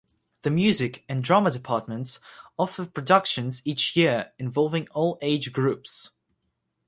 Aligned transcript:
The 0.41 0.49
Music 0.49 1.05
and 1.07 1.23
Drama 1.23 1.51
departments 1.51 2.19
offer 2.57 2.87
productions 2.87 3.61
each 3.65 3.95
year 3.95 4.31
involving 4.39 4.87
all 4.95 5.19
age 5.21 5.53
groups. 5.53 6.09